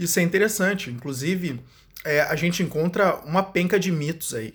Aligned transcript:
Isso 0.00 0.18
é 0.18 0.22
interessante. 0.22 0.90
Inclusive, 0.90 1.62
é, 2.04 2.22
a 2.22 2.34
gente 2.34 2.62
encontra 2.62 3.16
uma 3.16 3.42
penca 3.42 3.78
de 3.78 3.92
mitos 3.92 4.32
aí. 4.32 4.54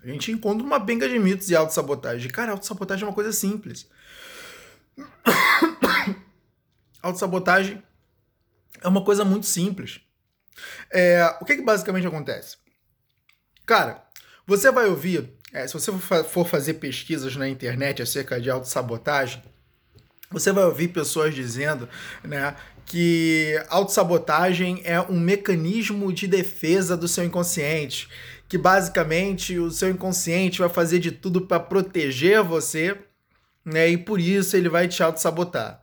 A 0.00 0.06
gente 0.06 0.30
encontra 0.30 0.64
uma 0.64 0.78
penca 0.78 1.08
de 1.08 1.18
mitos 1.18 1.50
e 1.50 1.56
autossabotagem. 1.56 2.30
Cara, 2.30 2.52
autossabotagem 2.52 3.04
é 3.04 3.08
uma 3.08 3.14
coisa 3.14 3.32
simples. 3.32 3.88
autossabotagem 7.02 7.82
é 8.80 8.86
uma 8.86 9.04
coisa 9.04 9.24
muito 9.24 9.46
simples. 9.46 10.00
É, 10.88 11.36
o 11.40 11.44
que, 11.44 11.56
que 11.56 11.62
basicamente 11.62 12.06
acontece? 12.06 12.56
Cara, 13.66 14.04
você 14.46 14.70
vai 14.70 14.86
ouvir, 14.86 15.32
é, 15.52 15.66
se 15.66 15.74
você 15.74 15.90
for 16.28 16.46
fazer 16.46 16.74
pesquisas 16.74 17.34
na 17.34 17.48
internet 17.48 18.00
acerca 18.00 18.40
de 18.40 18.50
autossabotagem, 18.50 19.42
você 20.30 20.52
vai 20.52 20.64
ouvir 20.64 20.88
pessoas 20.88 21.34
dizendo 21.34 21.88
né, 22.22 22.54
que 22.86 23.62
autossabotagem 23.68 24.82
é 24.84 25.00
um 25.00 25.18
mecanismo 25.18 26.12
de 26.12 26.26
defesa 26.26 26.96
do 26.96 27.08
seu 27.08 27.24
inconsciente, 27.24 28.08
que 28.48 28.58
basicamente 28.58 29.58
o 29.58 29.70
seu 29.70 29.90
inconsciente 29.90 30.58
vai 30.58 30.68
fazer 30.68 30.98
de 30.98 31.10
tudo 31.10 31.46
para 31.46 31.60
proteger 31.60 32.42
você, 32.42 32.96
né, 33.64 33.88
e 33.88 33.96
por 33.96 34.20
isso 34.20 34.56
ele 34.56 34.68
vai 34.68 34.86
te 34.86 35.02
autossabotar. 35.02 35.82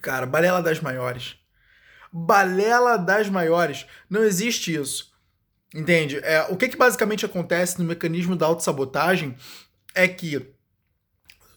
Cara, 0.00 0.26
balela 0.26 0.60
das 0.60 0.80
maiores. 0.80 1.36
Balela 2.12 2.96
das 2.96 3.28
maiores. 3.28 3.86
Não 4.10 4.24
existe 4.24 4.74
isso. 4.74 5.12
Entende? 5.74 6.18
É, 6.18 6.42
o 6.50 6.56
que, 6.56 6.68
que 6.68 6.76
basicamente 6.76 7.24
acontece 7.24 7.78
no 7.78 7.84
mecanismo 7.84 8.36
da 8.36 8.44
autossabotagem 8.46 9.34
é 9.94 10.06
que 10.06 10.52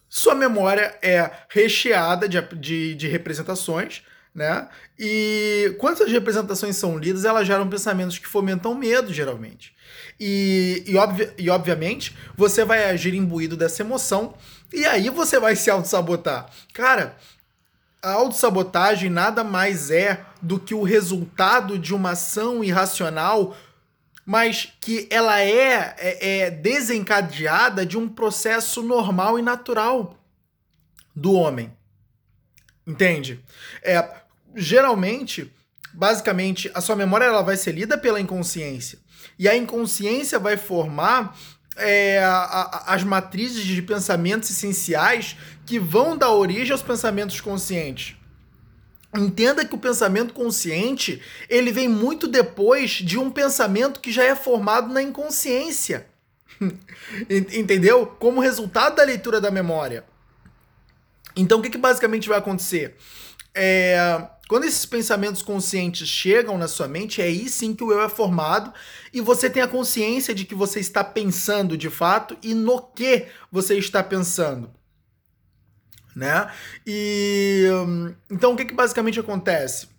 sua 0.08 0.34
memória 0.34 0.98
é 1.02 1.30
recheada 1.50 2.30
de, 2.30 2.42
de, 2.56 2.96
de 2.96 3.08
representações, 3.08 4.04
né? 4.36 4.68
E 5.00 5.74
quando 5.80 5.94
essas 5.94 6.12
representações 6.12 6.76
são 6.76 6.98
lidas, 6.98 7.24
elas 7.24 7.48
geram 7.48 7.70
pensamentos 7.70 8.20
que 8.20 8.28
fomentam 8.28 8.76
medo, 8.76 9.14
geralmente. 9.14 9.74
E, 10.20 10.84
e, 10.86 10.98
obvi 10.98 11.32
e 11.38 11.50
obviamente, 11.50 12.16
você 12.36 12.66
vai 12.66 12.90
agir 12.90 13.14
imbuído 13.14 13.56
dessa 13.56 13.82
emoção, 13.82 14.36
e 14.74 14.86
aí 14.86 15.10
você 15.10 15.40
vai 15.40 15.56
se 15.56 15.70
auto-sabotar. 15.70 16.50
Cara, 16.74 17.16
a 18.04 18.12
autossabotagem 18.12 19.10
nada 19.10 19.44
mais 19.44 19.90
é 19.90 20.26
do 20.42 20.60
que 20.60 20.76
o 20.76 20.84
resultado 20.84 21.80
de 21.80 21.96
uma 21.96 22.12
ação 22.12 22.62
irracional, 22.62 23.56
mas 24.26 24.74
que 24.82 25.08
ela 25.10 25.42
é, 25.42 25.96
é, 25.98 26.40
é 26.40 26.52
desencadeada 26.52 27.86
de 27.86 27.98
um 27.98 28.10
processo 28.10 28.84
normal 28.84 29.40
e 29.40 29.42
natural 29.42 30.18
do 31.16 31.34
homem. 31.34 31.72
Entende? 32.86 33.44
É, 33.82 34.25
geralmente, 34.54 35.52
basicamente, 35.94 36.70
a 36.74 36.82
sua 36.82 36.96
memória 36.96 37.26
ela 37.26 37.42
vai 37.42 37.58
ser 37.58 37.72
lida 37.72 37.98
pela 37.98 38.20
inconsciência. 38.20 39.00
E 39.40 39.48
a 39.48 39.56
inconsciência 39.56 40.38
vai 40.40 40.58
formar 40.58 41.38
é, 41.78 42.20
a, 42.20 42.32
a, 42.32 42.94
as 42.94 43.04
matrizes 43.04 43.64
de 43.64 43.82
pensamentos 43.82 44.50
essenciais 44.50 45.36
que 45.66 45.80
vão 45.80 46.18
dar 46.18 46.32
origem 46.32 46.72
aos 46.72 46.82
pensamentos 46.82 47.42
conscientes. 47.42 48.16
Entenda 49.14 49.66
que 49.66 49.74
o 49.74 49.80
pensamento 49.80 50.34
consciente 50.34 51.22
ele 51.50 51.72
vem 51.72 51.88
muito 51.88 52.28
depois 52.28 52.92
de 52.92 53.18
um 53.18 53.32
pensamento 53.32 54.00
que 54.00 54.12
já 54.12 54.24
é 54.24 54.36
formado 54.36 54.94
na 54.94 55.02
inconsciência. 55.02 56.08
Entendeu? 57.30 58.08
Como 58.20 58.42
resultado 58.42 58.98
da 58.98 59.04
leitura 59.04 59.40
da 59.40 59.52
memória. 59.52 60.04
Então, 61.36 61.60
o 61.60 61.62
que, 61.62 61.70
que 61.70 61.78
basicamente 61.78 62.30
vai 62.30 62.38
acontecer? 62.38 62.96
É, 63.54 64.28
quando 64.48 64.66
esses 64.66 64.86
pensamentos 64.86 65.42
conscientes 65.42 66.08
chegam 66.08 66.58
na 66.58 66.68
sua 66.68 66.88
mente, 66.88 67.22
é 67.22 67.26
aí 67.26 67.50
sim 67.50 67.74
que 67.74 67.84
o 67.84 67.92
eu 67.92 68.02
é 68.02 68.10
formado 68.10 68.72
e 69.12 69.20
você 69.20 69.50
tem 69.50 69.62
a 69.62 69.68
consciência 69.68 70.36
de 70.36 70.46
que 70.46 70.54
você 70.54 70.80
está 70.80 71.04
pensando 71.04 71.76
de 71.78 71.90
fato 71.90 72.38
e 72.44 72.54
no 72.54 72.82
que 72.82 73.28
você 73.52 73.76
está 73.78 74.04
pensando. 74.04 74.72
Né? 76.16 76.50
E 76.86 77.66
então 78.30 78.54
o 78.54 78.56
que, 78.56 78.66
que 78.66 78.74
basicamente 78.74 79.20
acontece? 79.20 79.90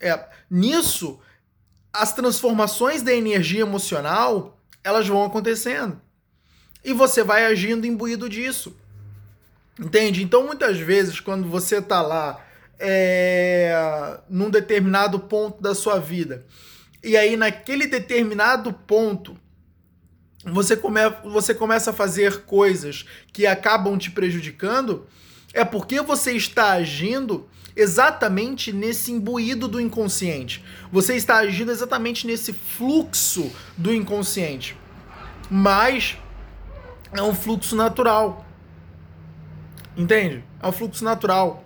É, 0.00 0.26
nisso, 0.50 1.20
as 1.92 2.12
transformações 2.12 3.02
da 3.02 3.12
energia 3.12 3.60
emocional 3.60 4.58
elas 4.82 5.06
vão 5.06 5.24
acontecendo 5.24 6.00
e 6.84 6.92
você 6.92 7.22
vai 7.22 7.44
agindo 7.44 7.86
imbuído 7.86 8.28
disso. 8.28 8.76
Entende? 9.78 10.22
Então, 10.22 10.44
muitas 10.44 10.78
vezes, 10.78 11.18
quando 11.20 11.48
você 11.48 11.78
está 11.78 12.02
lá 12.02 12.44
é, 12.84 14.18
num 14.28 14.50
determinado 14.50 15.20
ponto 15.20 15.62
da 15.62 15.72
sua 15.72 16.00
vida. 16.00 16.44
E 17.02 17.16
aí, 17.16 17.36
naquele 17.36 17.86
determinado 17.86 18.72
ponto, 18.72 19.36
você, 20.44 20.76
come, 20.76 21.00
você 21.24 21.54
começa 21.54 21.90
a 21.90 21.94
fazer 21.94 22.42
coisas 22.42 23.06
que 23.32 23.46
acabam 23.46 23.96
te 23.96 24.10
prejudicando, 24.10 25.06
é 25.54 25.64
porque 25.64 26.02
você 26.02 26.32
está 26.32 26.72
agindo 26.72 27.48
exatamente 27.76 28.72
nesse 28.72 29.12
imbuído 29.12 29.68
do 29.68 29.80
inconsciente. 29.80 30.64
Você 30.90 31.14
está 31.14 31.36
agindo 31.36 31.70
exatamente 31.70 32.26
nesse 32.26 32.52
fluxo 32.52 33.52
do 33.76 33.94
inconsciente. 33.94 34.76
Mas 35.48 36.18
é 37.12 37.22
um 37.22 37.34
fluxo 37.34 37.76
natural. 37.76 38.44
Entende? 39.96 40.44
É 40.60 40.66
um 40.66 40.72
fluxo 40.72 41.04
natural 41.04 41.64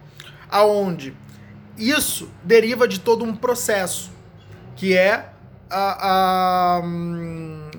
aonde 0.50 1.14
isso 1.76 2.30
deriva 2.42 2.88
de 2.88 3.00
todo 3.00 3.24
um 3.24 3.34
processo, 3.34 4.10
que 4.74 4.96
é 4.96 5.30
a, 5.68 6.78
a, 6.78 6.82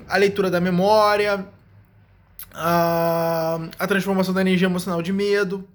a 0.08 0.16
leitura 0.16 0.50
da 0.50 0.60
memória, 0.60 1.48
a, 2.52 3.58
a 3.78 3.86
transformação 3.86 4.34
da 4.34 4.40
energia 4.40 4.66
emocional 4.66 5.02
de 5.02 5.12
medo, 5.12 5.68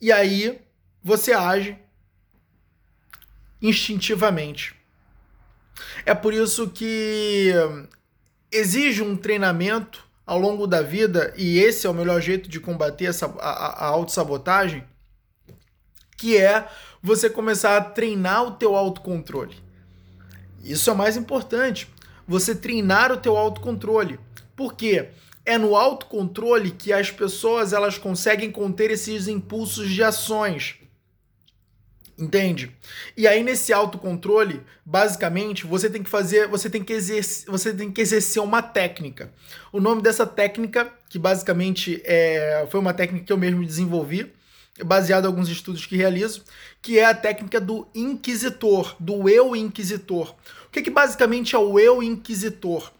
e 0.00 0.10
aí 0.12 0.60
você 1.02 1.32
age 1.32 1.78
instintivamente. 3.60 4.74
É 6.06 6.14
por 6.14 6.32
isso 6.34 6.68
que 6.68 7.52
exige 8.50 9.02
um 9.02 9.16
treinamento 9.16 10.04
ao 10.26 10.38
longo 10.38 10.66
da 10.66 10.80
vida, 10.80 11.34
e 11.36 11.58
esse 11.58 11.86
é 11.86 11.90
o 11.90 11.94
melhor 11.94 12.20
jeito 12.20 12.48
de 12.48 12.58
combater 12.58 13.06
essa, 13.06 13.26
a, 13.38 13.84
a 13.84 13.86
autossabotagem, 13.86 14.84
que 16.24 16.38
é 16.38 16.66
você 17.02 17.28
começar 17.28 17.76
a 17.76 17.82
treinar 17.82 18.44
o 18.44 18.52
teu 18.52 18.74
autocontrole. 18.74 19.54
Isso 20.62 20.88
é 20.88 20.92
o 20.94 20.96
mais 20.96 21.18
importante, 21.18 21.86
você 22.26 22.54
treinar 22.54 23.12
o 23.12 23.18
teu 23.18 23.36
autocontrole. 23.36 24.18
Por 24.56 24.72
quê? 24.72 25.10
É 25.44 25.58
no 25.58 25.76
autocontrole 25.76 26.70
que 26.70 26.94
as 26.94 27.10
pessoas 27.10 27.74
elas 27.74 27.98
conseguem 27.98 28.50
conter 28.50 28.90
esses 28.90 29.28
impulsos 29.28 29.90
de 29.90 30.02
ações. 30.02 30.76
Entende? 32.16 32.74
E 33.14 33.28
aí 33.28 33.44
nesse 33.44 33.70
autocontrole, 33.70 34.62
basicamente, 34.82 35.66
você 35.66 35.90
tem 35.90 36.02
que 36.02 36.08
fazer, 36.08 36.48
você 36.48 36.70
tem 36.70 36.82
que 36.82 36.94
exercer, 36.94 37.50
você 37.50 37.74
tem 37.74 37.92
que 37.92 38.00
exercer 38.00 38.42
uma 38.42 38.62
técnica. 38.62 39.30
O 39.70 39.78
nome 39.78 40.00
dessa 40.00 40.26
técnica, 40.26 40.90
que 41.06 41.18
basicamente 41.18 42.00
é, 42.02 42.66
foi 42.70 42.80
uma 42.80 42.94
técnica 42.94 43.26
que 43.26 43.32
eu 43.32 43.36
mesmo 43.36 43.62
desenvolvi, 43.62 44.32
baseado 44.82 45.24
em 45.24 45.26
alguns 45.28 45.48
estudos 45.48 45.86
que 45.86 45.96
realizo, 45.96 46.42
que 46.82 46.98
é 46.98 47.04
a 47.04 47.14
técnica 47.14 47.60
do 47.60 47.86
inquisitor, 47.94 48.96
do 48.98 49.28
eu 49.28 49.54
inquisitor. 49.54 50.34
O 50.66 50.70
que, 50.70 50.82
que 50.82 50.90
basicamente 50.90 51.54
é 51.54 51.58
o 51.58 51.78
eu 51.78 52.02
inquisitor? 52.02 52.90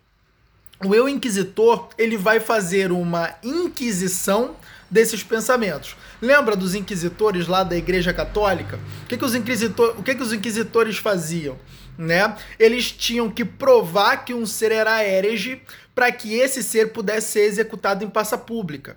O 0.85 0.95
eu 0.95 1.09
inquisitor 1.09 1.89
ele 1.99 2.17
vai 2.17 2.39
fazer 2.39 2.93
uma 2.93 3.35
inquisição 3.43 4.55
desses 4.91 5.23
pensamentos. 5.23 5.97
Lembra 6.23 6.55
dos 6.55 6.75
inquisitores 6.75 7.49
lá 7.49 7.65
da 7.65 7.77
Igreja 7.77 8.13
Católica? 8.13 8.79
O 9.03 9.07
que, 9.07 9.17
que, 9.17 9.25
os, 9.25 9.35
inquisitor, 9.35 9.99
o 9.99 10.03
que, 10.03 10.15
que 10.15 10.23
os 10.23 10.33
inquisitores 10.33 10.99
faziam? 10.99 11.59
Né? 11.99 12.37
Eles 12.59 12.93
tinham 12.93 13.31
que 13.31 13.45
provar 13.45 14.25
que 14.25 14.35
um 14.35 14.47
ser 14.47 14.71
era 14.71 15.05
herege 15.05 15.61
para 15.95 16.11
que 16.13 16.35
esse 16.35 16.63
ser 16.63 16.93
pudesse 16.93 17.33
ser 17.33 17.45
executado 17.45 18.05
em 18.05 18.11
praça 18.11 18.37
pública 18.37 18.97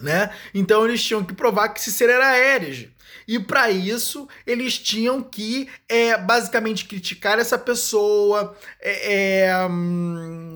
né? 0.00 0.30
Então 0.52 0.84
eles 0.84 1.02
tinham 1.02 1.24
que 1.24 1.34
provar 1.34 1.68
que 1.68 1.80
ser 1.80 2.10
era 2.10 2.38
herege. 2.38 2.92
E 3.26 3.38
para 3.38 3.70
isso 3.70 4.28
eles 4.46 4.78
tinham 4.78 5.22
que 5.22 5.68
é, 5.88 6.16
basicamente 6.16 6.84
criticar 6.84 7.38
essa 7.38 7.58
pessoa 7.58 8.56
é, 8.80 9.46
é, 9.46 9.66
hum, 9.66 10.52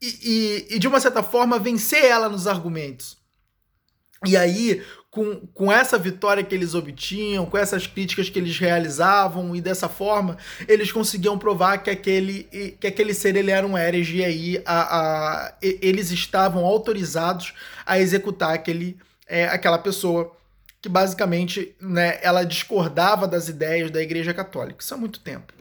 e, 0.00 0.66
e, 0.70 0.76
e 0.76 0.78
de 0.78 0.88
uma 0.88 1.00
certa 1.00 1.22
forma 1.22 1.58
vencer 1.58 2.04
ela 2.04 2.28
nos 2.28 2.46
argumentos. 2.46 3.23
E 4.26 4.36
aí, 4.36 4.82
com, 5.10 5.36
com 5.54 5.72
essa 5.72 5.96
vitória 5.96 6.42
que 6.42 6.52
eles 6.52 6.74
obtinham, 6.74 7.46
com 7.46 7.56
essas 7.56 7.86
críticas 7.86 8.28
que 8.28 8.38
eles 8.38 8.58
realizavam, 8.58 9.54
e 9.54 9.60
dessa 9.60 9.88
forma 9.88 10.36
eles 10.66 10.90
conseguiam 10.90 11.38
provar 11.38 11.78
que 11.78 11.88
aquele, 11.88 12.44
que 12.80 12.86
aquele 12.86 13.14
ser 13.14 13.36
ele 13.36 13.52
era 13.52 13.64
um 13.64 13.78
herege, 13.78 14.18
e 14.18 14.24
aí 14.24 14.62
a, 14.66 14.98
a, 14.98 15.54
eles 15.62 16.10
estavam 16.10 16.64
autorizados 16.64 17.54
a 17.86 18.00
executar 18.00 18.54
aquele, 18.54 18.98
é, 19.28 19.44
aquela 19.44 19.78
pessoa 19.78 20.36
que 20.82 20.88
basicamente 20.88 21.74
né, 21.80 22.18
ela 22.20 22.44
discordava 22.44 23.26
das 23.26 23.48
ideias 23.48 23.90
da 23.90 24.02
Igreja 24.02 24.34
Católica. 24.34 24.82
Isso 24.82 24.92
há 24.92 24.98
muito 24.98 25.20
tempo. 25.20 25.52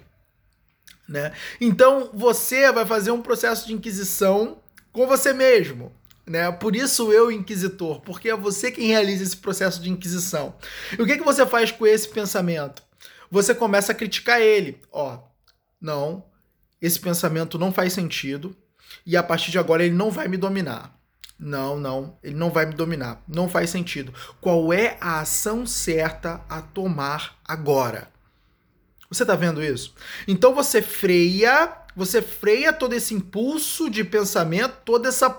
Né? 1.08 1.32
Então 1.62 2.10
você 2.12 2.72
vai 2.72 2.86
fazer 2.86 3.12
um 3.12 3.22
processo 3.22 3.68
de 3.68 3.74
inquisição 3.74 4.58
com 4.92 5.06
você 5.06 5.32
mesmo. 5.32 5.92
Né? 6.26 6.52
Por 6.52 6.76
isso 6.76 7.12
eu, 7.12 7.32
inquisitor, 7.32 8.02
porque 8.02 8.30
é 8.30 8.36
você 8.36 8.72
quem 8.72 8.88
realiza 8.88 9.24
esse 9.24 9.38
processo 9.38 9.82
de 9.82 9.90
inquisição. 9.90 10.56
E 10.98 11.02
o 11.02 11.06
que, 11.06 11.18
que 11.18 11.24
você 11.24 11.46
faz 11.46 11.72
com 11.72 11.86
esse 11.86 12.08
pensamento? 12.08 12.82
Você 13.30 13.54
começa 13.54 13.92
a 13.92 13.96
criticar 13.96 14.40
ele. 14.42 14.80
Ó, 14.92 15.20
não, 15.82 16.26
esse 16.82 17.00
pensamento 17.00 17.60
não 17.60 17.74
faz 17.74 17.94
sentido 17.94 18.56
e 19.06 19.18
a 19.18 19.24
partir 19.24 19.52
de 19.52 19.60
agora 19.60 19.84
ele 19.84 19.96
não 19.96 20.12
vai 20.12 20.28
me 20.28 20.38
dominar. 20.38 20.98
Não, 21.38 21.78
não, 21.78 22.18
ele 22.24 22.36
não 22.36 22.50
vai 22.50 22.66
me 22.66 22.74
dominar. 22.74 23.22
Não 23.28 23.50
faz 23.50 23.70
sentido. 23.70 24.14
Qual 24.40 24.72
é 24.72 24.98
a 25.02 25.20
ação 25.20 25.66
certa 25.66 26.42
a 26.48 26.62
tomar 26.62 27.38
agora? 27.44 28.08
Você 29.10 29.26
tá 29.26 29.36
vendo 29.36 29.64
isso? 29.64 29.94
Então 30.28 30.56
você 30.56 30.82
freia, 30.82 31.72
você 31.96 32.22
freia 32.22 32.74
todo 32.74 32.94
esse 32.94 33.14
impulso 33.14 33.90
de 33.90 34.04
pensamento, 34.04 34.78
toda 34.84 35.10
essa, 35.10 35.30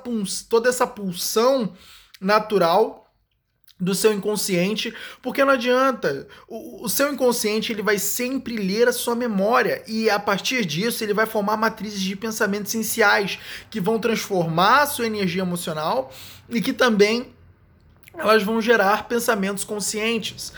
toda 0.48 0.68
essa 0.68 0.86
pulsão 0.86 1.74
natural 2.20 3.04
do 3.78 3.94
seu 3.94 4.12
inconsciente, 4.12 4.94
porque 5.20 5.44
não 5.44 5.52
adianta. 5.52 6.28
O, 6.48 6.84
o, 6.84 6.88
seu 6.88 7.12
inconsciente 7.12 7.72
ele 7.72 7.82
vai 7.82 7.98
sempre 7.98 8.56
ler 8.56 8.88
a 8.88 8.92
sua 8.92 9.14
memória 9.14 9.82
e 9.86 10.08
a 10.08 10.18
partir 10.18 10.64
disso 10.64 11.02
ele 11.02 11.12
vai 11.12 11.26
formar 11.26 11.56
matrizes 11.56 12.00
de 12.00 12.14
pensamento 12.14 12.66
essenciais 12.66 13.38
que 13.70 13.80
vão 13.80 13.98
transformar 13.98 14.82
a 14.82 14.86
sua 14.86 15.06
energia 15.06 15.42
emocional 15.42 16.12
e 16.48 16.60
que 16.60 16.72
também 16.72 17.33
elas 18.16 18.42
vão 18.42 18.60
gerar 18.60 19.08
pensamentos 19.08 19.64
conscientes. 19.64 20.52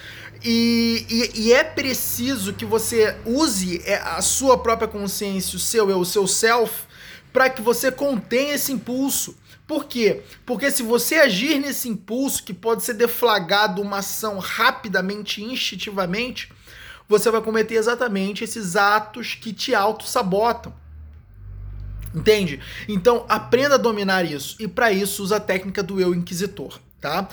E, 0.45 1.07
e, 1.09 1.47
e 1.47 1.53
é 1.53 1.65
preciso 1.65 2.53
que 2.53 2.65
você 2.65 3.17
use 3.25 3.83
é, 3.85 3.97
a 3.97 4.21
sua 4.21 4.59
própria 4.59 4.87
consciência, 4.87 5.57
o 5.57 5.61
seu 5.61 5.91
eu, 5.91 5.99
o 5.99 6.05
seu 6.05 6.27
self, 6.27 6.85
para 7.33 7.49
que 7.51 7.63
você 7.63 7.91
contenha 7.91 8.55
esse 8.55 8.73
impulso 8.73 9.37
por 9.67 9.87
quê? 9.87 10.23
Porque 10.45 10.71
se 10.71 10.83
você 10.83 11.17
agir 11.17 11.59
nesse 11.59 11.89
impulso, 11.89 12.45
que 12.45 12.55
pode 12.55 12.85
ser 12.85 12.95
deflagrado 12.95 13.83
uma 13.83 13.99
ação 13.99 14.39
rapidamente, 14.39 15.43
instintivamente, 15.43 16.53
você 17.09 17.31
vai 17.31 17.41
cometer 17.41 17.75
exatamente 17.75 18.45
esses 18.45 18.77
atos 18.77 19.35
que 19.35 19.53
te 19.53 19.75
auto-sabotam. 19.75 20.73
Entende? 22.15 22.61
Então, 22.89 23.27
aprenda 23.29 23.75
a 23.75 23.79
dominar 23.79 24.25
isso. 24.25 24.57
E 24.61 24.69
para 24.69 24.93
isso, 24.93 25.23
usa 25.23 25.37
a 25.37 25.41
técnica 25.41 25.83
do 25.83 26.01
eu 26.01 26.15
inquisitor 26.15 26.79
tá? 27.07 27.29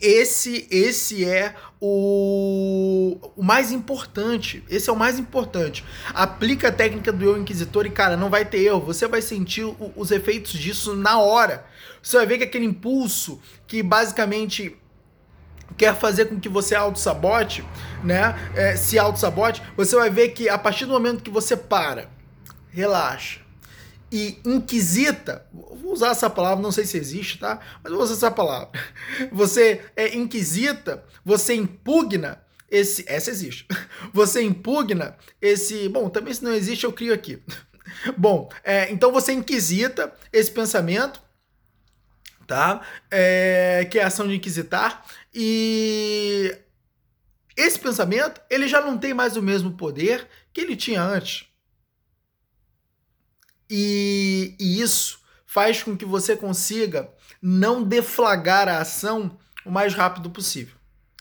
Esse, 0.00 0.68
esse 0.70 1.24
é 1.24 1.52
o, 1.80 3.18
o 3.36 3.42
mais 3.42 3.72
importante. 3.72 4.62
Esse 4.70 4.88
é 4.88 4.92
o 4.92 4.96
mais 4.96 5.18
importante. 5.18 5.84
Aplica 6.14 6.68
a 6.68 6.72
técnica 6.72 7.10
do 7.10 7.24
eu 7.24 7.36
inquisitor 7.36 7.84
e, 7.84 7.90
cara, 7.90 8.16
não 8.16 8.30
vai 8.30 8.44
ter 8.44 8.58
erro. 8.58 8.80
Você 8.80 9.08
vai 9.08 9.20
sentir 9.20 9.64
o, 9.64 9.92
os 9.96 10.12
efeitos 10.12 10.52
disso 10.52 10.94
na 10.94 11.18
hora. 11.18 11.66
Você 12.00 12.16
vai 12.16 12.26
ver 12.26 12.38
que 12.38 12.44
aquele 12.44 12.64
impulso 12.64 13.40
que 13.66 13.82
basicamente 13.82 14.76
quer 15.76 15.96
fazer 15.96 16.26
com 16.26 16.38
que 16.38 16.48
você 16.48 16.76
auto-sabote, 16.76 17.64
né? 18.04 18.36
É, 18.54 18.76
se 18.76 19.00
auto-sabote, 19.00 19.62
você 19.76 19.96
vai 19.96 20.10
ver 20.10 20.28
que 20.28 20.48
a 20.48 20.56
partir 20.56 20.86
do 20.86 20.92
momento 20.92 21.24
que 21.24 21.30
você 21.30 21.56
para, 21.56 22.08
relaxa, 22.70 23.40
e 24.10 24.38
inquisita, 24.44 25.46
vou 25.52 25.92
usar 25.92 26.10
essa 26.10 26.30
palavra, 26.30 26.62
não 26.62 26.72
sei 26.72 26.84
se 26.84 26.96
existe, 26.96 27.38
tá? 27.38 27.60
Mas 27.82 27.92
vou 27.92 28.02
usar 28.02 28.14
essa 28.14 28.30
palavra. 28.30 28.70
Você 29.32 29.82
é 29.94 30.16
inquisita, 30.16 31.04
você 31.24 31.54
impugna 31.54 32.42
esse, 32.70 33.04
essa 33.06 33.30
existe. 33.30 33.66
Você 34.12 34.42
impugna 34.42 35.16
esse, 35.40 35.88
bom, 35.88 36.08
também 36.08 36.32
se 36.32 36.42
não 36.42 36.52
existe 36.52 36.84
eu 36.84 36.92
crio 36.92 37.14
aqui. 37.14 37.42
Bom, 38.16 38.50
é, 38.62 38.90
então 38.92 39.10
você 39.10 39.32
inquisita 39.32 40.12
esse 40.30 40.50
pensamento, 40.50 41.22
tá? 42.46 42.82
É, 43.10 43.86
que 43.90 43.98
é 43.98 44.04
a 44.04 44.08
ação 44.08 44.28
de 44.28 44.36
inquisitar 44.36 45.04
e 45.34 46.54
esse 47.56 47.78
pensamento 47.78 48.40
ele 48.50 48.68
já 48.68 48.80
não 48.80 48.98
tem 48.98 49.14
mais 49.14 49.36
o 49.36 49.42
mesmo 49.42 49.72
poder 49.72 50.28
que 50.52 50.60
ele 50.60 50.76
tinha 50.76 51.02
antes. 51.02 51.47
E, 53.70 54.54
e 54.58 54.80
isso 54.80 55.20
faz 55.46 55.82
com 55.82 55.96
que 55.96 56.04
você 56.04 56.36
consiga 56.36 57.08
não 57.40 57.82
deflagrar 57.82 58.68
a 58.68 58.80
ação 58.80 59.36
o 59.64 59.70
mais 59.70 59.94
rápido 59.94 60.30
possível. 60.30 60.74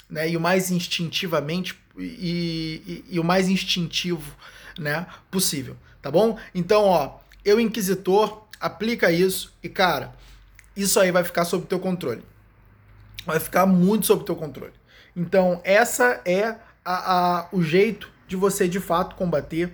Né? 0.10 0.30
E 0.30 0.38
o 0.38 0.42
mais 0.42 0.72
instintivamente 0.72 1.78
e, 1.98 2.82
e, 3.10 3.16
e, 3.16 3.20
o 3.20 3.24
mais 3.24 3.50
instintivo 3.50 4.36
né, 4.78 5.08
possível, 5.32 5.76
tá 6.02 6.12
bom? 6.12 6.38
Então, 6.54 6.84
ó, 6.84 7.18
eu 7.44 7.60
inquisitor, 7.60 8.46
aplica 8.60 9.12
isso 9.12 9.54
e 9.64 9.68
cara, 9.68 10.14
isso 10.76 11.00
aí 11.00 11.12
vai 11.12 11.24
ficar 11.24 11.44
sob 11.44 11.66
teu 11.66 11.80
controle. 11.80 12.24
Vai 13.26 13.40
ficar 13.40 13.66
muito 13.66 14.06
sob 14.06 14.24
teu 14.24 14.36
controle. 14.36 14.74
Então, 15.16 15.60
essa 15.64 16.22
é 16.24 16.56
a, 16.86 17.40
a 17.40 17.50
o 17.52 17.62
jeito 17.62 18.10
de 18.28 18.36
você 18.36 18.68
de 18.68 18.80
fato 18.80 19.16
combater 19.16 19.74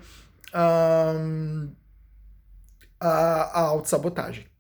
um, 0.55 1.69
a, 3.07 3.43
a 3.53 3.61
autossabotagem. 3.61 4.52